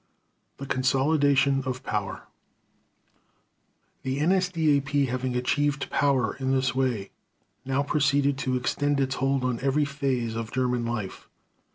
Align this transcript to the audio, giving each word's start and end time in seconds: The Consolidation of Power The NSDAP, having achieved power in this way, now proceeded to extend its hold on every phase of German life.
The 0.57 0.65
Consolidation 0.65 1.61
of 1.63 1.83
Power 1.83 2.23
The 4.01 4.17
NSDAP, 4.17 5.09
having 5.09 5.35
achieved 5.35 5.91
power 5.91 6.35
in 6.37 6.49
this 6.49 6.73
way, 6.73 7.11
now 7.65 7.83
proceeded 7.83 8.35
to 8.39 8.55
extend 8.57 8.99
its 8.99 9.13
hold 9.13 9.43
on 9.43 9.59
every 9.59 9.85
phase 9.85 10.35
of 10.35 10.51
German 10.51 10.85
life. 10.85 11.29